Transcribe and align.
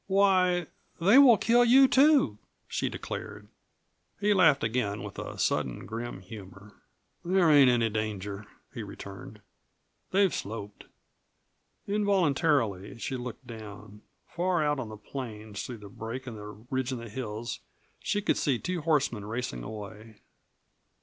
"Why, 0.07 0.65
they 0.99 1.19
will 1.19 1.37
kill 1.37 1.63
you, 1.63 1.87
too!" 1.87 2.39
she 2.67 2.89
declared. 2.89 3.47
He 4.19 4.33
laughed 4.33 4.63
again, 4.63 5.03
with 5.03 5.19
a 5.19 5.37
sudden 5.37 5.85
grim 5.85 6.21
humor. 6.21 6.73
"There 7.23 7.51
ain't 7.51 7.69
any 7.69 7.87
danger," 7.91 8.47
he 8.73 8.81
returned. 8.81 9.41
"They've 10.09 10.33
sloped." 10.33 10.85
Involuntarily 11.87 12.97
she 12.97 13.15
looked 13.15 13.45
down. 13.45 14.01
Far 14.25 14.63
out 14.65 14.79
on 14.79 14.89
the 14.89 14.97
plains, 14.97 15.61
through 15.61 15.77
the 15.77 15.89
break 15.89 16.25
in 16.25 16.33
the 16.33 16.47
ridge 16.71 16.91
of 16.91 16.99
hills, 17.01 17.59
she 17.99 18.23
could 18.23 18.37
see 18.37 18.57
two 18.57 18.81
horsemen 18.81 19.23
racing 19.23 19.61
away. 19.61 20.15